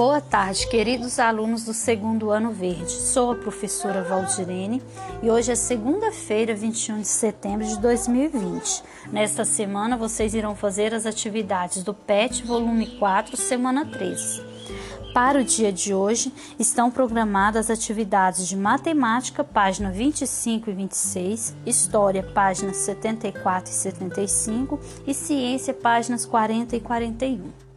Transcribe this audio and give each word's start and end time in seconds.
Boa 0.00 0.18
tarde, 0.18 0.66
queridos 0.66 1.18
alunos 1.18 1.62
do 1.64 1.74
segundo 1.74 2.30
ano 2.30 2.50
verde. 2.52 2.90
Sou 2.90 3.32
a 3.32 3.34
professora 3.34 4.02
Valdirene 4.02 4.82
e 5.22 5.30
hoje 5.30 5.52
é 5.52 5.54
segunda-feira, 5.54 6.54
21 6.54 7.02
de 7.02 7.06
setembro 7.06 7.66
de 7.66 7.78
2020. 7.78 8.82
Nesta 9.12 9.44
semana, 9.44 9.98
vocês 9.98 10.32
irão 10.32 10.56
fazer 10.56 10.94
as 10.94 11.04
atividades 11.04 11.82
do 11.82 11.92
PET, 11.92 12.46
volume 12.46 12.96
4, 12.98 13.36
semana 13.36 13.84
3. 13.84 14.42
Para 15.12 15.38
o 15.38 15.44
dia 15.44 15.70
de 15.70 15.92
hoje, 15.92 16.32
estão 16.58 16.90
programadas 16.90 17.70
as 17.70 17.78
atividades 17.78 18.48
de 18.48 18.56
matemática, 18.56 19.44
página 19.44 19.90
25 19.90 20.70
e 20.70 20.72
26, 20.72 21.54
história, 21.66 22.22
páginas 22.22 22.78
74 22.78 23.70
e 23.70 23.74
75 23.74 24.80
e 25.06 25.12
ciência, 25.12 25.74
páginas 25.74 26.24
40 26.24 26.74
e 26.74 26.80
41 26.80 27.69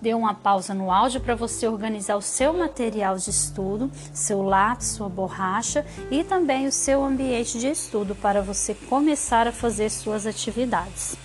dê 0.00 0.14
uma 0.14 0.34
pausa 0.34 0.72
no 0.74 0.90
áudio 0.90 1.20
para 1.20 1.34
você 1.34 1.66
organizar 1.66 2.16
o 2.16 2.22
seu 2.22 2.52
material 2.52 3.16
de 3.16 3.30
estudo, 3.30 3.90
seu 4.12 4.42
lápis, 4.42 4.88
sua 4.88 5.08
borracha 5.08 5.84
e 6.10 6.22
também 6.22 6.66
o 6.66 6.72
seu 6.72 7.04
ambiente 7.04 7.58
de 7.58 7.68
estudo 7.68 8.14
para 8.14 8.40
você 8.40 8.74
começar 8.74 9.46
a 9.46 9.52
fazer 9.52 9.90
suas 9.90 10.26
atividades. 10.26 11.16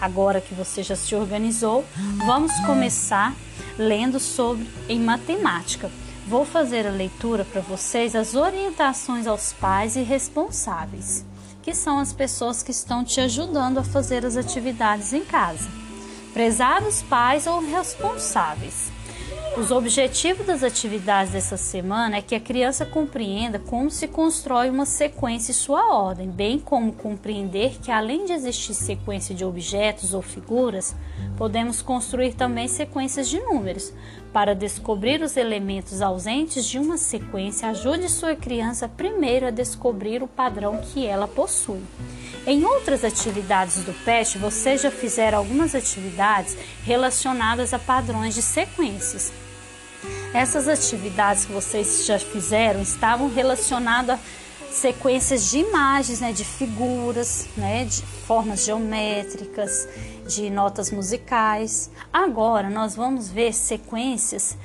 Agora 0.00 0.40
que 0.40 0.54
você 0.54 0.82
já 0.82 0.94
se 0.94 1.14
organizou, 1.14 1.84
vamos 2.24 2.52
começar 2.60 3.34
lendo 3.76 4.20
sobre 4.20 4.68
em 4.88 5.00
matemática. 5.00 5.90
Vou 6.26 6.44
fazer 6.44 6.86
a 6.86 6.90
leitura 6.90 7.44
para 7.44 7.60
vocês 7.60 8.14
as 8.14 8.34
orientações 8.34 9.26
aos 9.26 9.52
pais 9.52 9.96
e 9.96 10.02
responsáveis, 10.02 11.24
que 11.62 11.74
são 11.74 11.98
as 11.98 12.12
pessoas 12.12 12.62
que 12.62 12.70
estão 12.70 13.02
te 13.02 13.20
ajudando 13.20 13.78
a 13.78 13.84
fazer 13.84 14.24
as 14.24 14.36
atividades 14.36 15.12
em 15.12 15.24
casa 15.24 15.87
prezados 16.38 17.02
pais 17.02 17.48
ou 17.48 17.58
responsáveis. 17.58 18.92
Os 19.56 19.72
objetivos 19.72 20.46
das 20.46 20.62
atividades 20.62 21.32
dessa 21.32 21.56
semana 21.56 22.18
é 22.18 22.22
que 22.22 22.32
a 22.32 22.38
criança 22.38 22.86
compreenda 22.86 23.58
como 23.58 23.90
se 23.90 24.06
constrói 24.06 24.70
uma 24.70 24.86
sequência 24.86 25.50
e 25.50 25.54
sua 25.54 25.92
ordem, 25.92 26.30
bem 26.30 26.60
como 26.60 26.92
compreender 26.92 27.78
que 27.82 27.90
além 27.90 28.24
de 28.24 28.34
existir 28.34 28.72
sequência 28.72 29.34
de 29.34 29.44
objetos 29.44 30.14
ou 30.14 30.22
figuras, 30.22 30.94
podemos 31.36 31.82
construir 31.82 32.34
também 32.34 32.68
sequências 32.68 33.28
de 33.28 33.40
números. 33.40 33.92
Para 34.32 34.54
descobrir 34.54 35.20
os 35.22 35.36
elementos 35.36 36.00
ausentes 36.00 36.64
de 36.64 36.78
uma 36.78 36.96
sequência, 36.96 37.68
ajude 37.68 38.08
sua 38.08 38.36
criança 38.36 38.88
primeiro 38.88 39.48
a 39.48 39.50
descobrir 39.50 40.22
o 40.22 40.28
padrão 40.28 40.78
que 40.78 41.04
ela 41.04 41.26
possui. 41.26 41.82
Em 42.50 42.64
outras 42.64 43.04
atividades 43.04 43.84
do 43.84 43.92
PET, 44.06 44.38
vocês 44.38 44.80
já 44.80 44.90
fizeram 44.90 45.36
algumas 45.36 45.74
atividades 45.74 46.56
relacionadas 46.82 47.74
a 47.74 47.78
padrões 47.78 48.34
de 48.34 48.40
sequências. 48.40 49.30
Essas 50.32 50.66
atividades 50.66 51.44
que 51.44 51.52
vocês 51.52 52.06
já 52.06 52.18
fizeram 52.18 52.80
estavam 52.80 53.28
relacionadas 53.28 54.18
a 54.18 54.72
sequências 54.72 55.50
de 55.50 55.58
imagens, 55.58 56.20
né, 56.20 56.32
de 56.32 56.42
figuras, 56.42 57.48
né, 57.54 57.84
de 57.84 58.00
formas 58.26 58.64
geométricas, 58.64 59.86
de 60.26 60.48
notas 60.48 60.90
musicais. 60.90 61.90
Agora 62.10 62.70
nós 62.70 62.96
vamos 62.96 63.28
ver 63.28 63.52
sequências 63.52 64.56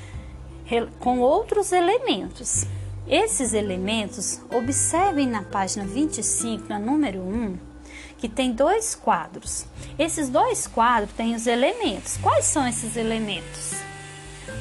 com 1.02 1.20
outros 1.20 1.74
elementos. 1.74 2.66
Esses 3.06 3.52
elementos, 3.52 4.40
observem 4.50 5.28
na 5.28 5.44
página 5.44 5.86
25, 5.86 6.70
na 6.70 6.80
número 6.80 7.20
1, 7.20 7.73
que 8.24 8.30
tem 8.30 8.54
dois 8.54 8.96
quadros. 8.96 9.66
Esses 10.00 10.30
dois 10.30 10.66
quadros 10.66 11.12
têm 11.12 11.36
os 11.36 11.46
elementos. 11.46 12.16
Quais 12.22 12.46
são 12.46 12.66
esses 12.66 12.96
elementos? 12.96 13.74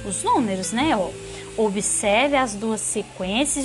Os 0.05 0.25
números, 0.25 0.73
né? 0.73 0.97
Ó, 0.97 1.11
observe 1.57 2.35
as 2.35 2.55
duas 2.55 2.81
sequências 2.81 3.65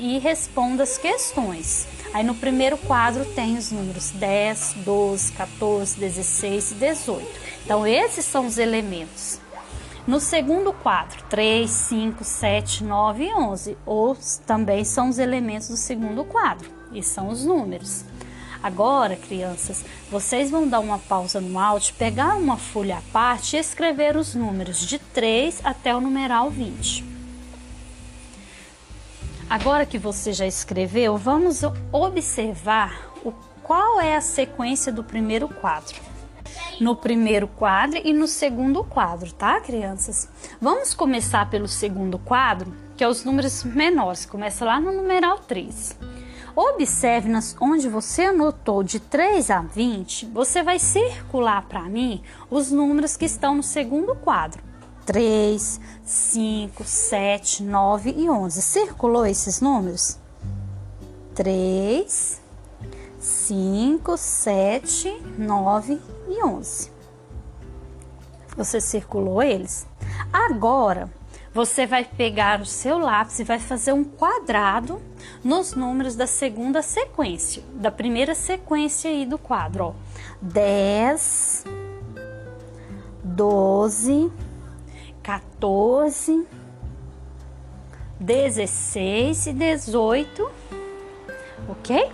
e 0.00 0.18
responda 0.18 0.82
as 0.82 0.98
questões. 0.98 1.86
Aí 2.12 2.24
no 2.24 2.34
primeiro 2.34 2.76
quadro 2.76 3.24
tem 3.24 3.56
os 3.56 3.70
números 3.70 4.10
10, 4.10 4.78
12, 4.84 5.30
14, 5.30 6.00
16 6.00 6.72
e 6.72 6.74
18. 6.74 7.24
Então 7.64 7.86
esses 7.86 8.24
são 8.24 8.48
os 8.48 8.58
elementos. 8.58 9.38
No 10.08 10.18
segundo 10.18 10.72
quadro, 10.72 11.22
3, 11.28 11.70
5, 11.70 12.24
7, 12.24 12.82
9 12.82 13.26
e 13.26 13.32
11, 13.32 13.78
ou 13.86 14.16
também 14.44 14.82
são 14.82 15.08
os 15.08 15.20
elementos 15.20 15.68
do 15.68 15.76
segundo 15.76 16.24
quadro, 16.24 16.68
e 16.90 17.00
são 17.00 17.28
os 17.28 17.44
números. 17.44 18.04
Agora, 18.62 19.16
crianças, 19.16 19.84
vocês 20.10 20.50
vão 20.50 20.68
dar 20.68 20.80
uma 20.80 20.98
pausa 20.98 21.40
no 21.40 21.58
áudio, 21.58 21.94
pegar 21.94 22.36
uma 22.36 22.58
folha 22.58 22.98
à 22.98 23.02
parte 23.10 23.56
e 23.56 23.58
escrever 23.58 24.16
os 24.16 24.34
números 24.34 24.86
de 24.86 24.98
3 24.98 25.60
até 25.64 25.96
o 25.96 26.00
numeral 26.00 26.50
20. 26.50 27.04
Agora 29.48 29.86
que 29.86 29.98
você 29.98 30.32
já 30.32 30.46
escreveu, 30.46 31.16
vamos 31.16 31.62
observar 31.90 33.12
o, 33.24 33.32
qual 33.62 33.98
é 33.98 34.14
a 34.14 34.20
sequência 34.20 34.92
do 34.92 35.02
primeiro 35.02 35.48
quadro. 35.48 35.98
No 36.78 36.94
primeiro 36.94 37.48
quadro 37.48 38.00
e 38.04 38.12
no 38.12 38.26
segundo 38.26 38.84
quadro, 38.84 39.32
tá, 39.32 39.58
crianças? 39.60 40.28
Vamos 40.60 40.94
começar 40.94 41.48
pelo 41.50 41.66
segundo 41.66 42.18
quadro, 42.18 42.72
que 42.96 43.02
é 43.02 43.08
os 43.08 43.24
números 43.24 43.64
menores. 43.64 44.24
Começa 44.24 44.64
lá 44.64 44.78
no 44.78 44.92
numeral 44.92 45.38
3. 45.38 45.96
Observe 46.54 47.28
nas, 47.28 47.56
onde 47.60 47.88
você 47.88 48.22
anotou 48.22 48.82
de 48.82 48.98
3 48.98 49.50
a 49.50 49.60
20, 49.60 50.26
você 50.26 50.62
vai 50.62 50.78
circular 50.78 51.62
para 51.66 51.82
mim 51.82 52.22
os 52.50 52.70
números 52.70 53.16
que 53.16 53.24
estão 53.24 53.54
no 53.54 53.62
segundo 53.62 54.14
quadro. 54.14 54.62
3, 55.06 55.80
5, 56.04 56.84
7, 56.84 57.62
9 57.62 58.14
e 58.16 58.28
11. 58.28 58.62
Circulou 58.62 59.26
esses 59.26 59.60
números? 59.60 60.18
3, 61.34 62.40
5, 63.18 64.16
7, 64.16 65.22
9 65.38 66.00
e 66.28 66.44
11. 66.44 66.90
Você 68.56 68.80
circulou 68.80 69.42
eles? 69.42 69.86
Agora, 70.32 71.10
você 71.52 71.86
vai 71.86 72.04
pegar 72.04 72.60
o 72.60 72.66
seu 72.66 72.98
lápis 72.98 73.38
e 73.38 73.44
vai 73.44 73.58
fazer 73.58 73.92
um 73.92 74.04
quadrado 74.04 75.00
nos 75.42 75.74
números 75.74 76.14
da 76.14 76.26
segunda 76.26 76.82
sequência, 76.82 77.62
da 77.74 77.90
primeira 77.90 78.34
sequência 78.34 79.10
aí 79.10 79.24
do 79.24 79.38
quadro, 79.38 79.84
ó. 79.84 79.94
10, 80.42 81.64
12, 83.22 84.32
14, 85.22 86.46
16 88.18 89.46
e 89.46 89.52
18, 89.52 90.50
ok? 91.68 92.10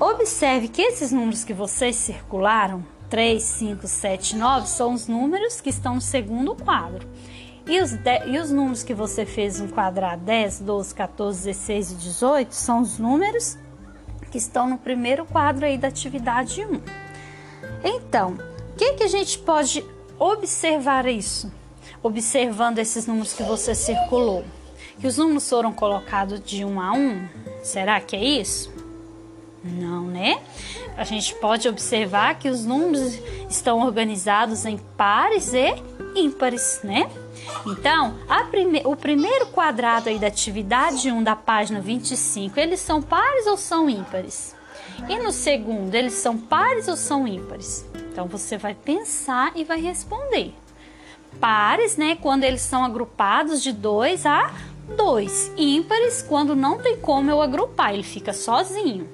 Observe 0.00 0.68
que 0.68 0.82
esses 0.82 1.10
números 1.10 1.44
que 1.44 1.52
vocês 1.52 1.96
circularam, 1.96 2.84
3, 3.10 3.42
5, 3.42 3.86
7, 3.86 4.36
9, 4.36 4.66
são 4.68 4.92
os 4.92 5.08
números 5.08 5.60
que 5.60 5.70
estão 5.70 5.96
no 5.96 6.00
segundo 6.00 6.54
quadro. 6.54 7.08
E 7.68 7.80
os, 7.82 7.92
de, 7.92 8.26
e 8.26 8.38
os 8.38 8.50
números 8.50 8.82
que 8.82 8.94
você 8.94 9.26
fez 9.26 9.60
no 9.60 9.68
quadrado 9.68 10.24
10, 10.24 10.60
12, 10.60 10.94
14, 10.94 11.44
16 11.44 11.92
e 11.92 11.94
18 11.96 12.54
são 12.54 12.80
os 12.80 12.98
números 12.98 13.58
que 14.30 14.38
estão 14.38 14.68
no 14.68 14.78
primeiro 14.78 15.26
quadro 15.26 15.66
aí 15.66 15.76
da 15.76 15.88
atividade 15.88 16.64
1. 16.64 16.80
Então, 17.84 18.38
o 18.72 18.76
que, 18.76 18.94
que 18.94 19.02
a 19.02 19.08
gente 19.08 19.38
pode 19.38 19.84
observar 20.18 21.06
isso? 21.06 21.52
Observando 22.02 22.78
esses 22.78 23.06
números 23.06 23.34
que 23.34 23.42
você 23.42 23.74
circulou. 23.74 24.44
Que 24.98 25.06
os 25.06 25.18
números 25.18 25.48
foram 25.48 25.72
colocados 25.72 26.40
de 26.40 26.64
1 26.64 26.80
a 26.80 26.92
1? 26.92 27.28
Será 27.62 28.00
que 28.00 28.16
é 28.16 28.24
isso? 28.24 28.72
Não, 29.62 30.06
né? 30.06 30.40
A 30.96 31.04
gente 31.04 31.34
pode 31.34 31.68
observar 31.68 32.38
que 32.38 32.48
os 32.48 32.64
números 32.64 33.18
estão 33.48 33.80
organizados 33.84 34.64
em 34.64 34.78
pares 34.96 35.52
e 35.52 35.74
ímpares, 36.14 36.80
né? 36.82 37.10
Então, 37.66 38.14
prime 38.50 38.82
o 38.84 38.96
primeiro 38.96 39.46
quadrado 39.46 40.08
aí 40.08 40.18
da 40.18 40.26
atividade 40.26 41.10
1 41.10 41.22
da 41.22 41.36
página 41.36 41.80
25, 41.80 42.58
eles 42.58 42.80
são 42.80 43.00
pares 43.00 43.46
ou 43.46 43.56
são 43.56 43.88
ímpares? 43.88 44.54
E 45.08 45.16
no 45.18 45.32
segundo, 45.32 45.94
eles 45.94 46.14
são 46.14 46.36
pares 46.36 46.88
ou 46.88 46.96
são 46.96 47.26
ímpares? 47.26 47.84
Então, 48.10 48.26
você 48.26 48.56
vai 48.56 48.74
pensar 48.74 49.52
e 49.54 49.64
vai 49.64 49.80
responder. 49.80 50.54
Pares, 51.40 51.96
né, 51.96 52.16
quando 52.16 52.44
eles 52.44 52.62
são 52.62 52.84
agrupados 52.84 53.62
de 53.62 53.72
2 53.72 54.26
a 54.26 54.52
2. 54.96 55.52
Ímpares, 55.56 56.22
quando 56.22 56.56
não 56.56 56.78
tem 56.78 56.96
como 56.96 57.30
eu 57.30 57.40
agrupar, 57.40 57.92
ele 57.92 58.02
fica 58.02 58.32
sozinho. 58.32 59.08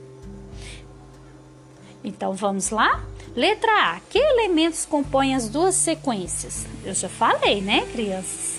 Então, 2.02 2.32
vamos 2.32 2.70
lá? 2.70 3.02
Letra 3.36 3.72
A. 3.94 4.00
Que 4.08 4.18
elementos 4.18 4.86
compõem 4.86 5.34
as 5.34 5.48
duas 5.48 5.74
sequências? 5.74 6.66
Eu 6.84 6.94
já 6.94 7.08
falei, 7.08 7.60
né, 7.60 7.86
crianças? 7.92 8.54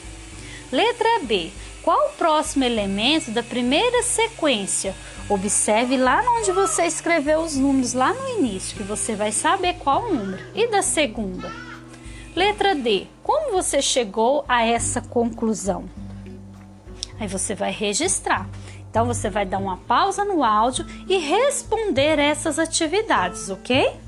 Letra 0.71 1.21
B. 1.23 1.49
Qual 1.81 2.07
o 2.07 2.13
próximo 2.13 2.63
elemento 2.63 3.31
da 3.31 3.41
primeira 3.41 4.03
sequência? 4.03 4.93
Observe 5.29 5.95
lá 5.95 6.21
onde 6.37 6.51
você 6.51 6.83
escreveu 6.83 7.39
os 7.39 7.55
números 7.55 7.93
lá 7.93 8.13
no 8.13 8.27
início, 8.37 8.75
que 8.75 8.83
você 8.83 9.15
vai 9.15 9.31
saber 9.31 9.75
qual 9.75 10.13
número. 10.13 10.43
E 10.53 10.67
da 10.67 10.81
segunda? 10.81 11.49
Letra 12.35 12.75
D. 12.75 13.07
Como 13.23 13.53
você 13.53 13.81
chegou 13.81 14.43
a 14.47 14.65
essa 14.65 14.99
conclusão? 14.99 15.85
Aí 17.17 17.27
você 17.27 17.55
vai 17.55 17.71
registrar. 17.71 18.49
Então 18.89 19.05
você 19.05 19.29
vai 19.29 19.45
dar 19.45 19.59
uma 19.59 19.77
pausa 19.77 20.25
no 20.25 20.43
áudio 20.43 20.85
e 21.07 21.17
responder 21.17 22.19
essas 22.19 22.59
atividades, 22.59 23.49
ok? 23.49 24.04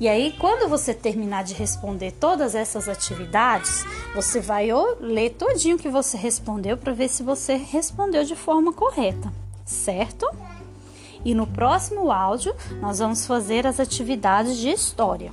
E 0.00 0.06
aí, 0.06 0.32
quando 0.38 0.68
você 0.68 0.94
terminar 0.94 1.42
de 1.42 1.54
responder 1.54 2.12
todas 2.12 2.54
essas 2.54 2.88
atividades, 2.88 3.84
você 4.14 4.40
vai 4.40 4.68
ler 5.00 5.30
todinho 5.30 5.76
que 5.76 5.88
você 5.88 6.16
respondeu 6.16 6.76
para 6.76 6.92
ver 6.92 7.08
se 7.08 7.24
você 7.24 7.56
respondeu 7.56 8.22
de 8.22 8.36
forma 8.36 8.72
correta, 8.72 9.32
certo? 9.64 10.28
E 11.24 11.34
no 11.34 11.48
próximo 11.48 12.12
áudio, 12.12 12.54
nós 12.80 13.00
vamos 13.00 13.26
fazer 13.26 13.66
as 13.66 13.80
atividades 13.80 14.56
de 14.56 14.70
história. 14.70 15.32